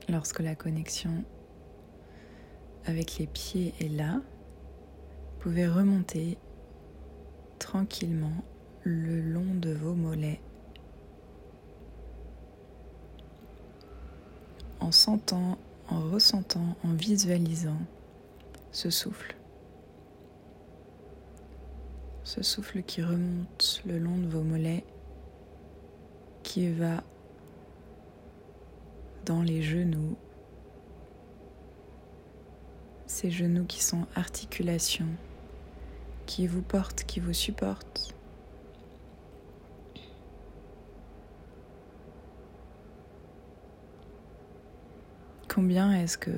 Lorsque 0.08 0.40
la 0.40 0.54
connexion 0.54 1.24
avec 2.84 3.18
les 3.18 3.26
pieds 3.26 3.74
est 3.80 3.88
là, 3.88 4.20
vous 4.20 5.50
pouvez 5.50 5.66
remonter 5.66 6.38
tranquillement 7.58 8.44
le 8.82 9.20
long 9.20 9.54
de 9.54 9.72
vos 9.72 9.94
mollets 9.94 10.40
en 14.80 14.92
sentant, 14.92 15.58
en 15.88 16.00
ressentant, 16.10 16.76
en 16.84 16.92
visualisant 16.92 17.80
ce 18.70 18.90
souffle 18.90 19.34
ce 22.34 22.42
souffle 22.42 22.82
qui 22.82 23.00
remonte 23.00 23.80
le 23.86 23.96
long 23.96 24.18
de 24.18 24.26
vos 24.26 24.42
mollets, 24.42 24.82
qui 26.42 26.68
va 26.68 27.04
dans 29.24 29.40
les 29.40 29.62
genoux, 29.62 30.16
ces 33.06 33.30
genoux 33.30 33.64
qui 33.66 33.84
sont 33.84 34.08
articulations 34.16 35.06
qui 36.26 36.48
vous 36.48 36.62
porte, 36.62 37.04
qui 37.04 37.20
vous 37.20 37.32
supporte. 37.32 38.16
Combien 45.48 45.92
est-ce 45.92 46.18
que 46.18 46.32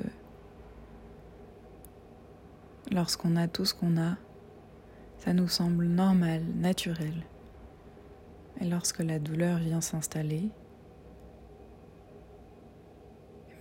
lorsqu'on 2.91 3.35
a 3.35 3.47
tout 3.47 3.65
ce 3.65 3.73
qu'on 3.73 3.97
a, 3.97 4.17
ça 5.27 5.33
nous 5.33 5.49
semble 5.49 5.87
normal, 5.87 6.41
naturel. 6.55 7.25
Et 8.61 8.63
lorsque 8.63 8.99
la 8.99 9.19
douleur 9.19 9.57
vient 9.57 9.81
s'installer, 9.81 10.47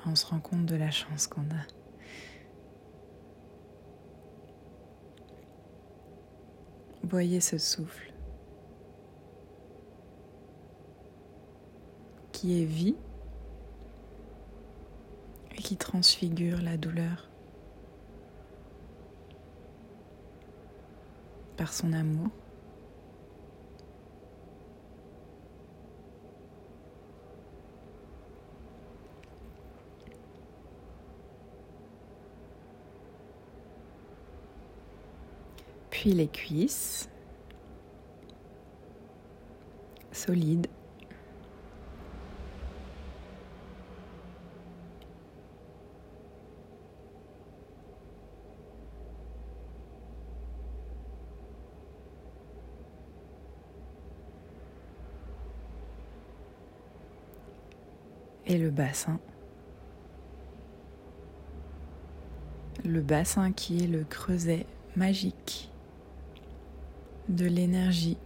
on 0.07 0.15
se 0.15 0.27
rend 0.27 0.39
compte 0.39 0.65
de 0.65 0.77
la 0.77 0.93
chance 0.93 1.27
qu'on 1.27 1.41
a. 1.41 1.67
Voyez 7.03 7.41
ce 7.41 7.59
souffle 7.59 8.13
qui 12.31 12.63
est 12.63 12.67
vie 12.67 12.95
et 15.57 15.63
qui 15.63 15.77
transfigure 15.77 16.63
la 16.63 16.77
douleur. 16.77 17.29
Par 21.57 21.73
son 21.73 21.93
amour. 21.93 22.31
Puis 35.91 36.13
les 36.13 36.29
cuisses 36.29 37.09
solides. 40.13 40.69
Le 58.59 58.71
bassin. 58.71 59.19
Le 62.85 63.01
bassin 63.01 63.53
qui 63.53 63.83
est 63.83 63.87
le 63.87 64.05
creuset 64.05 64.67
magique 64.95 65.71
de 67.29 67.47
l'énergie, 67.47 68.19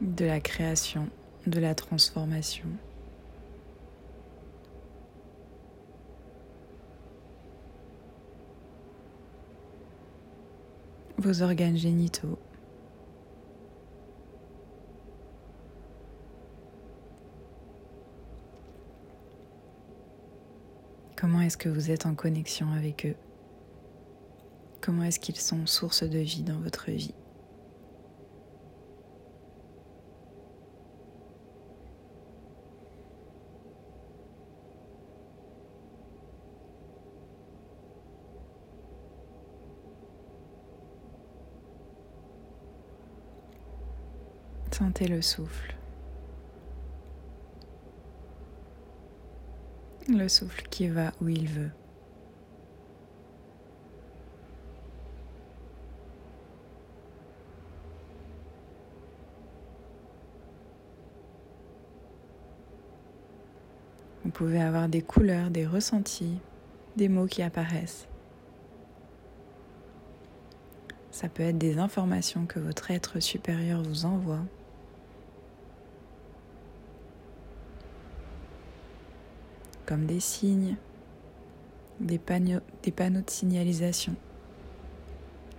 de 0.00 0.24
la 0.24 0.40
création, 0.40 1.08
de 1.46 1.60
la 1.60 1.74
transformation. 1.74 2.68
Vos 11.18 11.42
organes 11.42 11.76
génitaux, 11.76 12.38
Comment 21.20 21.37
est-ce 21.48 21.56
que 21.56 21.70
vous 21.70 21.90
êtes 21.90 22.04
en 22.04 22.14
connexion 22.14 22.70
avec 22.72 23.06
eux? 23.06 23.14
Comment 24.82 25.04
est-ce 25.04 25.18
qu'ils 25.18 25.36
sont 25.36 25.64
source 25.64 26.02
de 26.02 26.18
vie 26.18 26.42
dans 26.42 26.58
votre 26.60 26.90
vie? 26.90 27.14
Sentez 44.70 45.08
le 45.08 45.22
souffle. 45.22 45.77
Le 50.10 50.26
souffle 50.26 50.62
qui 50.70 50.88
va 50.88 51.12
où 51.20 51.28
il 51.28 51.46
veut. 51.46 51.70
Vous 64.24 64.30
pouvez 64.30 64.62
avoir 64.62 64.88
des 64.88 65.02
couleurs, 65.02 65.50
des 65.50 65.66
ressentis, 65.66 66.38
des 66.96 67.08
mots 67.08 67.26
qui 67.26 67.42
apparaissent. 67.42 68.08
Ça 71.10 71.28
peut 71.28 71.42
être 71.42 71.58
des 71.58 71.78
informations 71.78 72.46
que 72.46 72.58
votre 72.58 72.90
être 72.90 73.20
supérieur 73.20 73.82
vous 73.82 74.06
envoie. 74.06 74.40
Comme 79.88 80.04
des 80.04 80.20
signes, 80.20 80.76
des 81.98 82.18
panneaux, 82.18 82.60
des 82.82 82.92
panneaux 82.92 83.22
de 83.22 83.30
signalisation 83.30 84.14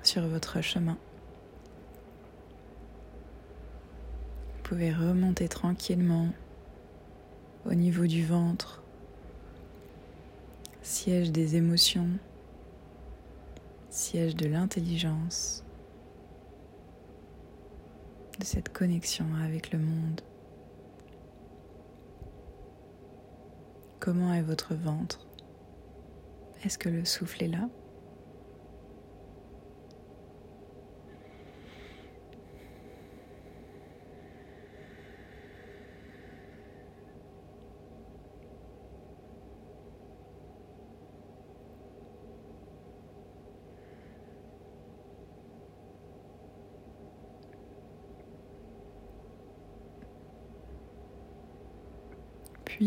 sur 0.04 0.28
votre 0.28 0.62
chemin. 0.62 1.00
Vous 4.54 4.62
pouvez 4.62 4.94
remonter 4.94 5.48
tranquillement 5.48 6.28
au 7.66 7.74
niveau 7.74 8.06
du 8.06 8.24
ventre, 8.24 8.84
siège 10.84 11.32
des 11.32 11.56
émotions, 11.56 12.12
siège 13.90 14.36
de 14.36 14.46
l'intelligence, 14.46 15.64
de 18.40 18.46
cette 18.46 18.72
connexion 18.72 19.26
avec 19.44 19.72
le 19.72 19.80
monde. 19.80 20.22
Comment 24.00 24.34
est 24.34 24.42
votre 24.42 24.76
ventre? 24.76 25.28
Est-ce 26.64 26.78
que 26.78 26.88
le 26.88 27.04
souffle 27.04 27.44
est 27.44 27.50
là? 27.50 27.68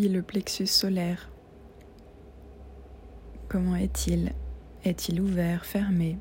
Le 0.09 0.21
plexus 0.21 0.67
solaire. 0.67 1.31
Comment 3.49 3.77
est-il? 3.77 4.33
Est-il 4.85 5.21
ouvert, 5.21 5.65
fermé? 5.65 6.19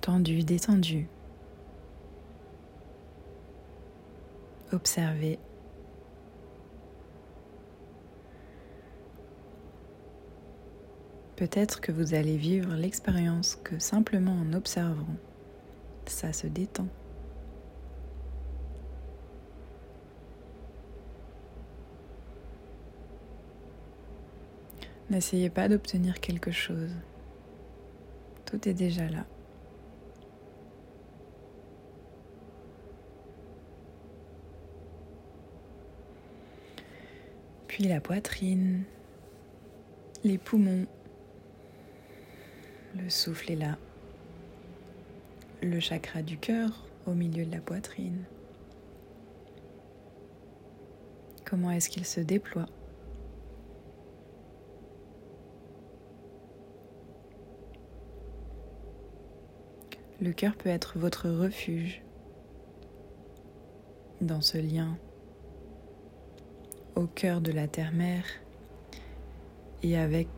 Tendu, 0.00 0.42
détendu? 0.42 1.06
Observez. 4.72 5.38
Peut-être 11.36 11.80
que 11.80 11.92
vous 11.92 12.14
allez 12.14 12.36
vivre 12.36 12.74
l'expérience 12.74 13.54
que 13.62 13.78
simplement 13.78 14.36
en 14.40 14.54
observant, 14.54 15.14
ça 16.06 16.32
se 16.32 16.48
détend. 16.48 16.88
N'essayez 25.10 25.50
pas 25.50 25.68
d'obtenir 25.68 26.20
quelque 26.20 26.52
chose. 26.52 26.94
Tout 28.46 28.68
est 28.68 28.74
déjà 28.74 29.08
là. 29.08 29.26
Puis 37.66 37.84
la 37.84 38.00
poitrine, 38.00 38.84
les 40.22 40.38
poumons, 40.38 40.86
le 42.96 43.10
souffle 43.10 43.50
est 43.50 43.56
là, 43.56 43.78
le 45.60 45.80
chakra 45.80 46.22
du 46.22 46.38
cœur 46.38 46.84
au 47.06 47.14
milieu 47.14 47.44
de 47.44 47.50
la 47.50 47.60
poitrine. 47.60 48.24
Comment 51.44 51.72
est-ce 51.72 51.88
qu'il 51.88 52.04
se 52.04 52.20
déploie? 52.20 52.66
Le 60.20 60.32
cœur 60.32 60.54
peut 60.54 60.68
être 60.68 60.98
votre 60.98 61.30
refuge 61.30 62.02
dans 64.20 64.42
ce 64.42 64.58
lien 64.58 64.98
au 66.94 67.06
cœur 67.06 67.40
de 67.40 67.52
la 67.52 67.66
terre-mère 67.66 68.24
et 69.82 69.96
avec 69.96 70.28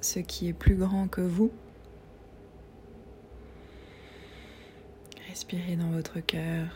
ce 0.00 0.18
qui 0.18 0.48
est 0.48 0.52
plus 0.52 0.74
grand 0.74 1.06
que 1.06 1.20
vous. 1.20 1.52
Respirez 5.28 5.76
dans 5.76 5.90
votre 5.90 6.18
cœur. 6.18 6.66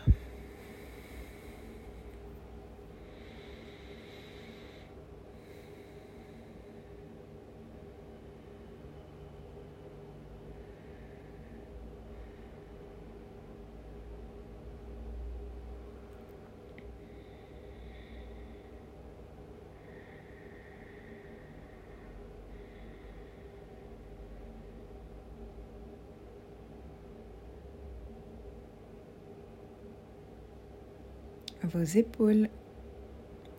Épaules 31.85 32.49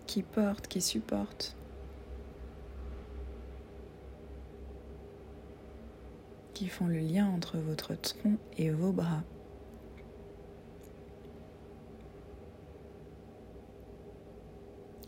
qui 0.05 0.23
portent, 0.23 0.67
qui 0.67 0.81
supportent, 0.81 1.55
qui 6.53 6.67
font 6.67 6.87
le 6.87 6.99
lien 6.99 7.27
entre 7.27 7.57
votre 7.57 7.95
tronc 7.95 8.37
et 8.57 8.69
vos 8.71 8.91
bras. 8.91 9.23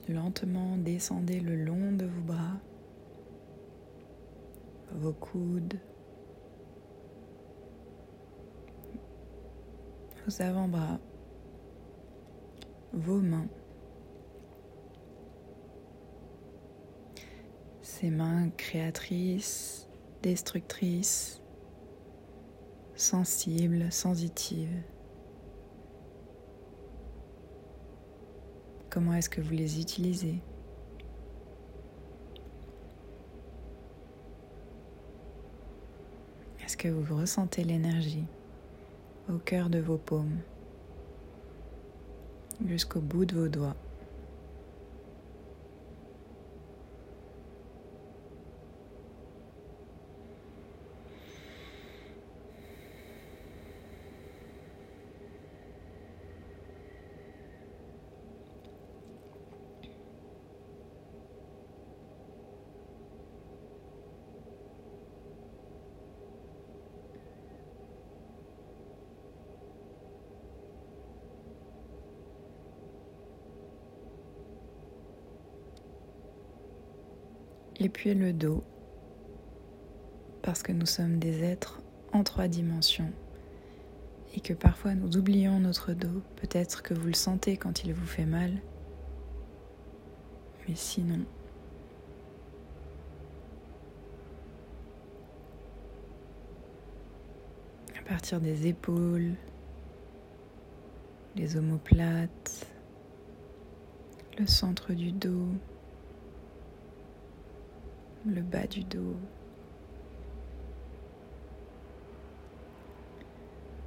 Lentement 0.09 0.77
descendez 0.77 1.39
le 1.39 1.55
long 1.55 1.91
de 1.93 2.05
vos 2.05 2.21
bras, 2.21 2.59
vos 4.91 5.13
coudes, 5.13 5.75
vos 10.25 10.41
avant-bras 10.41 10.99
vos 12.93 13.19
mains. 13.19 13.47
Ces 17.81 18.09
mains 18.09 18.49
créatrices, 18.51 19.89
destructrices, 20.21 21.41
sensibles, 22.95 23.91
sensitives. 23.91 24.81
Comment 28.89 29.13
est-ce 29.15 29.29
que 29.29 29.41
vous 29.41 29.53
les 29.53 29.81
utilisez? 29.81 30.39
Est-ce 36.63 36.77
que 36.77 36.87
vous 36.87 37.17
ressentez 37.17 37.63
l'énergie 37.63 38.25
au 39.29 39.37
cœur 39.39 39.69
de 39.69 39.79
vos 39.79 39.97
paumes? 39.97 40.39
Jusqu'au 42.65 42.99
bout 43.01 43.25
de 43.25 43.35
vos 43.35 43.47
doigts. 43.47 43.75
Et 77.83 77.89
puis 77.89 78.13
le 78.13 78.31
dos, 78.31 78.63
parce 80.41 80.63
que 80.63 80.71
nous 80.71 80.85
sommes 80.85 81.19
des 81.19 81.43
êtres 81.43 81.81
en 82.13 82.23
trois 82.23 82.47
dimensions. 82.47 83.11
Et 84.35 84.39
que 84.39 84.53
parfois 84.53 84.95
nous 84.95 85.17
oublions 85.17 85.59
notre 85.59 85.91
dos. 85.91 86.21
Peut-être 86.37 86.81
que 86.81 86.93
vous 86.93 87.07
le 87.07 87.13
sentez 87.13 87.57
quand 87.57 87.83
il 87.83 87.93
vous 87.93 88.05
fait 88.05 88.25
mal, 88.25 88.53
mais 90.65 90.75
sinon... 90.75 91.25
À 97.99 98.05
partir 98.05 98.39
des 98.39 98.67
épaules, 98.67 99.33
les 101.35 101.57
omoplates, 101.57 102.67
le 104.37 104.45
centre 104.45 104.93
du 104.93 105.11
dos, 105.11 105.49
le 108.25 108.41
bas 108.41 108.67
du 108.67 108.83
dos. 108.83 109.15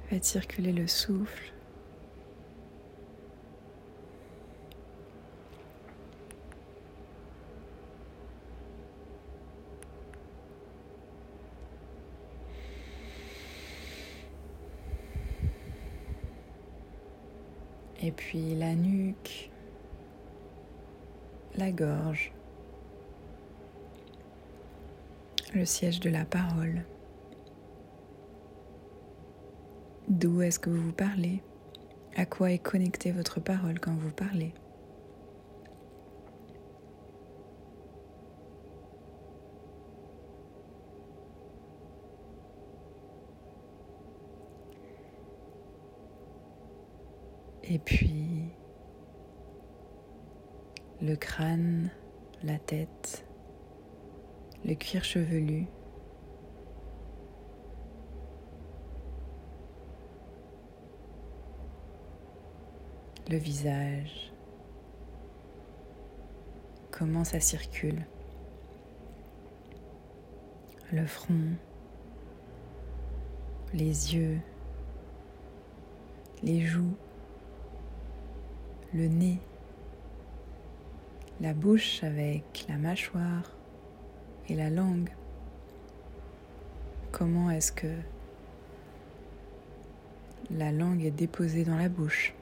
Faites 0.09 0.23
circuler 0.23 0.71
le 0.71 0.87
souffle. 0.87 1.53
Et 17.99 18.11
puis 18.11 18.55
la 18.55 18.73
nuque, 18.75 19.49
la 21.55 21.71
gorge. 21.71 22.31
Le 25.53 25.65
siège 25.65 25.99
de 25.99 26.09
la 26.09 26.25
parole. 26.25 26.85
D'où 30.07 30.41
est-ce 30.41 30.59
que 30.59 30.69
vous 30.69 30.93
parlez? 30.93 31.41
À 32.15 32.25
quoi 32.25 32.51
est 32.51 32.59
connectée 32.59 33.11
votre 33.11 33.39
parole 33.39 33.79
quand 33.79 33.93
vous 33.93 34.11
parlez? 34.11 34.53
Et 47.69 47.79
puis 47.79 48.45
le 51.01 51.15
crâne, 51.15 51.91
la 52.43 52.57
tête, 52.57 53.26
le 54.67 54.75
cuir 54.75 55.03
chevelu. 55.03 55.65
Le 63.29 63.37
visage. 63.37 64.33
Comment 66.91 67.23
ça 67.23 67.39
circule. 67.39 68.05
Le 70.91 71.05
front. 71.05 71.55
Les 73.73 74.15
yeux. 74.15 74.39
Les 76.43 76.61
joues. 76.61 76.95
Le 78.93 79.07
nez. 79.07 79.39
La 81.39 81.53
bouche 81.53 82.03
avec 82.03 82.65
la 82.67 82.77
mâchoire 82.77 83.56
et 84.49 84.55
la 84.55 84.69
langue. 84.69 85.09
Comment 87.11 87.49
est-ce 87.51 87.71
que 87.71 87.87
la 90.51 90.71
langue 90.71 91.03
est 91.03 91.11
déposée 91.11 91.63
dans 91.63 91.77
la 91.77 91.89
bouche? 91.89 92.33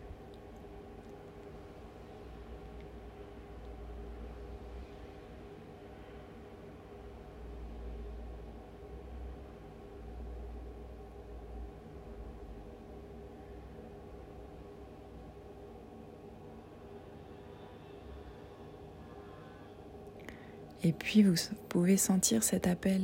Et 20.85 20.93
puis 20.93 21.23
vous 21.23 21.33
pouvez 21.67 21.97
sentir 21.97 22.43
cet 22.43 22.67
appel, 22.67 23.01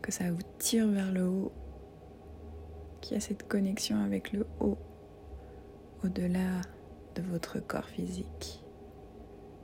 que 0.00 0.10
ça 0.10 0.32
vous 0.32 0.40
tire 0.58 0.88
vers 0.88 1.12
le 1.12 1.28
haut, 1.28 1.52
qu'il 3.02 3.12
y 3.12 3.18
a 3.18 3.20
cette 3.20 3.46
connexion 3.46 4.02
avec 4.02 4.32
le 4.32 4.46
haut, 4.58 4.78
au-delà 6.02 6.62
de 7.14 7.20
votre 7.20 7.60
corps 7.60 7.90
physique, 7.90 8.64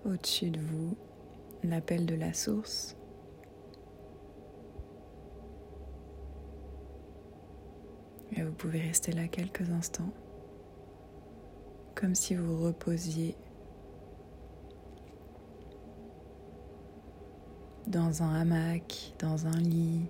au-dessus 0.04 0.50
de 0.50 0.60
vous, 0.60 0.98
l'appel 1.64 2.04
de 2.04 2.14
la 2.14 2.34
source. 2.34 2.94
Et 8.36 8.42
vous 8.42 8.52
pouvez 8.52 8.82
rester 8.82 9.12
là 9.12 9.28
quelques 9.28 9.70
instants, 9.70 10.12
comme 11.94 12.14
si 12.14 12.34
vous 12.34 12.62
reposiez 12.62 13.34
dans 17.90 18.22
un 18.22 18.40
hamac, 18.40 19.12
dans 19.18 19.46
un 19.46 19.58
lit, 19.58 20.06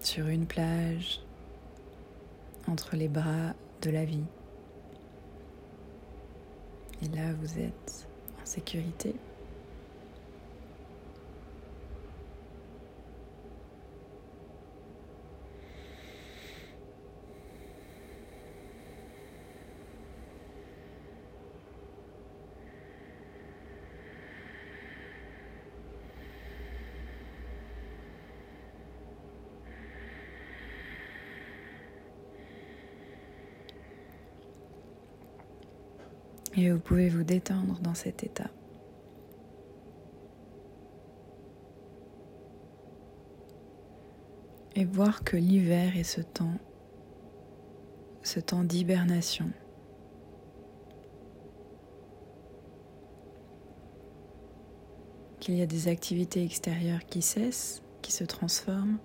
sur 0.00 0.28
une 0.28 0.46
plage, 0.46 1.20
entre 2.68 2.94
les 2.94 3.08
bras 3.08 3.54
de 3.80 3.90
la 3.90 4.04
vie. 4.04 4.24
Et 7.02 7.08
là, 7.16 7.32
vous 7.40 7.58
êtes 7.58 8.06
en 8.40 8.44
sécurité. 8.44 9.14
Et 36.54 36.70
vous 36.70 36.78
pouvez 36.78 37.08
vous 37.08 37.24
détendre 37.24 37.78
dans 37.80 37.94
cet 37.94 38.24
état. 38.24 38.50
Et 44.74 44.84
voir 44.84 45.24
que 45.24 45.36
l'hiver 45.36 45.96
est 45.96 46.04
ce 46.04 46.20
temps, 46.20 46.58
ce 48.22 48.40
temps 48.40 48.64
d'hibernation. 48.64 49.50
Qu'il 55.40 55.56
y 55.56 55.62
a 55.62 55.66
des 55.66 55.88
activités 55.88 56.44
extérieures 56.44 57.04
qui 57.06 57.22
cessent, 57.22 57.82
qui 58.00 58.12
se 58.12 58.24
transforment, 58.24 58.98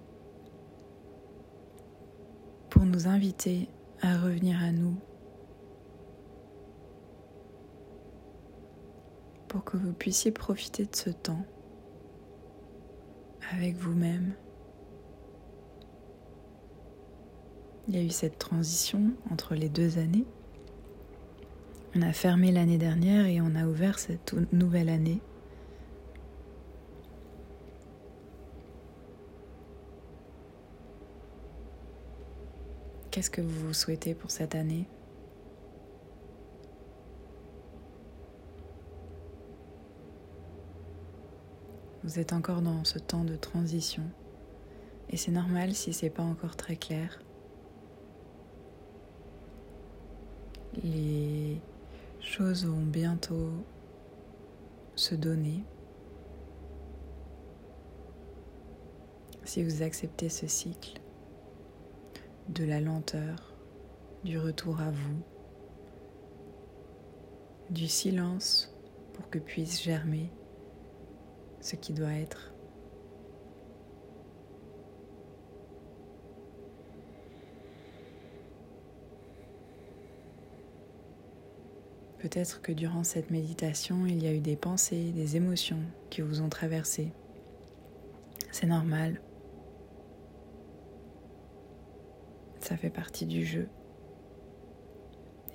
pour 2.70 2.84
nous 2.84 3.08
inviter 3.08 3.70
à 4.02 4.18
revenir 4.20 4.62
à 4.62 4.72
nous 4.72 4.96
pour 9.48 9.64
que 9.64 9.78
vous 9.78 9.94
puissiez 9.94 10.32
profiter 10.32 10.86
de 10.86 10.96
ce 10.96 11.10
temps 11.10 11.46
avec 13.54 13.76
vous-même. 13.76 14.34
Il 17.88 17.96
y 17.96 18.00
a 18.00 18.04
eu 18.04 18.10
cette 18.10 18.38
transition 18.38 19.14
entre 19.32 19.56
les 19.56 19.70
deux 19.70 19.98
années. 19.98 20.26
On 21.96 22.02
a 22.02 22.12
fermé 22.12 22.52
l'année 22.52 22.78
dernière 22.78 23.26
et 23.26 23.40
on 23.40 23.56
a 23.56 23.66
ouvert 23.66 23.98
cette 23.98 24.36
nouvelle 24.52 24.90
année. 24.90 25.22
Qu'est-ce 33.10 33.32
que 33.32 33.42
vous 33.42 33.74
souhaitez 33.74 34.14
pour 34.14 34.30
cette 34.30 34.54
année? 34.54 34.86
Vous 42.08 42.20
êtes 42.20 42.32
encore 42.32 42.62
dans 42.62 42.86
ce 42.86 43.00
temps 43.00 43.26
de 43.26 43.36
transition 43.36 44.04
et 45.10 45.18
c'est 45.18 45.32
normal 45.32 45.74
si 45.74 45.92
c'est 45.92 46.10
pas 46.10 46.24
encore 46.24 46.56
très 46.56 46.78
clair. 46.78 47.20
Les 50.82 51.60
choses 52.22 52.66
vont 52.66 52.86
bientôt 52.86 53.52
se 54.96 55.16
donner. 55.16 55.66
Si 59.44 59.62
vous 59.62 59.82
acceptez 59.82 60.30
ce 60.30 60.48
cycle 60.48 61.02
de 62.48 62.64
la 62.64 62.80
lenteur, 62.80 63.54
du 64.24 64.40
retour 64.40 64.80
à 64.80 64.92
vous, 64.92 65.22
du 67.70 67.90
silence 67.90 68.74
pour 69.12 69.30
que 69.30 69.40
puisse 69.40 69.84
germer 69.84 70.32
ce 71.68 71.76
qui 71.76 71.92
doit 71.92 72.14
être. 72.14 72.54
Peut-être 82.20 82.62
que 82.62 82.72
durant 82.72 83.04
cette 83.04 83.32
méditation, 83.32 84.06
il 84.06 84.24
y 84.24 84.28
a 84.28 84.34
eu 84.34 84.40
des 84.40 84.56
pensées, 84.56 85.12
des 85.12 85.36
émotions 85.36 85.82
qui 86.10 86.22
vous 86.22 86.42
ont 86.42 86.50
traversé. 86.50 87.12
C'est 88.52 88.66
normal. 88.66 89.22
Ça 92.62 92.78
fait 92.78 92.90
partie 92.90 93.26
du 93.26 93.46
jeu. 93.46 93.68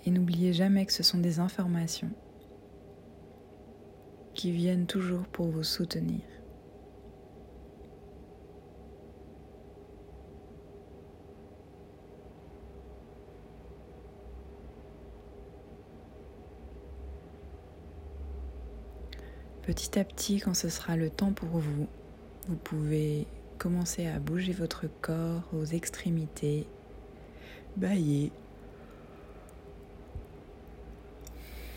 Et 0.04 0.10
n'oubliez 0.10 0.52
jamais 0.52 0.84
que 0.84 0.92
ce 0.92 1.02
sont 1.02 1.18
des 1.18 1.38
informations 1.38 2.10
qui 4.42 4.50
viennent 4.50 4.86
toujours 4.86 5.22
pour 5.28 5.46
vous 5.46 5.62
soutenir. 5.62 6.18
Petit 19.62 19.96
à 19.96 20.02
petit, 20.02 20.40
quand 20.40 20.54
ce 20.54 20.68
sera 20.68 20.96
le 20.96 21.08
temps 21.08 21.32
pour 21.32 21.50
vous, 21.50 21.86
vous 22.48 22.56
pouvez 22.56 23.28
commencer 23.58 24.08
à 24.08 24.18
bouger 24.18 24.52
votre 24.52 24.88
corps 25.02 25.44
aux 25.52 25.66
extrémités, 25.66 26.66
bailler. 27.76 28.32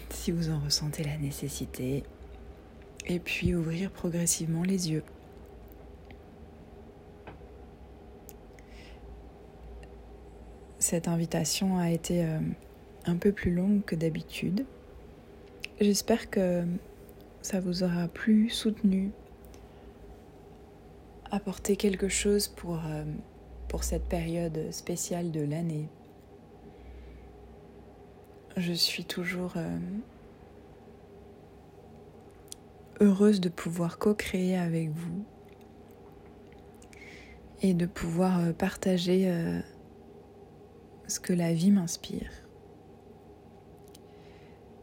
Si 0.09 0.31
vous 0.31 0.49
en 0.49 0.59
ressentez 0.61 1.03
la 1.03 1.19
nécessité, 1.19 2.03
et 3.07 3.19
puis 3.19 3.55
ouvrir 3.55 3.91
progressivement 3.91 4.63
les 4.63 4.91
yeux. 4.91 5.03
Cette 10.79 11.07
invitation 11.07 11.77
a 11.77 11.89
été 11.89 12.23
euh, 12.23 12.39
un 13.05 13.15
peu 13.15 13.31
plus 13.31 13.51
longue 13.51 13.83
que 13.85 13.95
d'habitude. 13.95 14.65
J'espère 15.81 16.29
que 16.29 16.63
ça 17.41 17.59
vous 17.59 17.83
aura 17.83 18.07
plu, 18.07 18.49
soutenu, 18.49 19.11
apporté 21.31 21.75
quelque 21.75 22.07
chose 22.07 22.47
pour, 22.47 22.75
euh, 22.85 23.03
pour 23.67 23.83
cette 23.83 24.05
période 24.05 24.71
spéciale 24.71 25.31
de 25.31 25.41
l'année. 25.41 25.87
Je 28.57 28.73
suis 28.73 29.03
toujours 29.03 29.53
euh, 29.57 29.77
heureuse 33.01 33.41
de 33.41 33.49
pouvoir 33.49 33.97
co-créer 33.97 34.57
avec 34.57 34.89
vous 34.89 35.25
et 37.61 37.73
de 37.73 37.85
pouvoir 37.85 38.39
euh, 38.39 38.53
partager 38.53 39.29
euh, 39.29 39.59
ce 41.07 41.19
que 41.19 41.33
la 41.33 41.53
vie 41.53 41.71
m'inspire. 41.71 42.31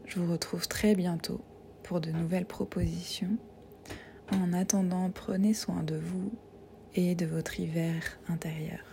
Je 0.05 0.19
vous 0.19 0.31
retrouve 0.31 0.67
très 0.67 0.95
bientôt 0.95 1.41
pour 1.83 2.01
de 2.01 2.11
nouvelles 2.11 2.45
propositions. 2.45 3.37
En 4.31 4.53
attendant, 4.53 5.09
prenez 5.09 5.53
soin 5.53 5.83
de 5.83 5.95
vous 5.95 6.31
et 6.95 7.15
de 7.15 7.25
votre 7.25 7.59
hiver 7.59 8.19
intérieur. 8.27 8.92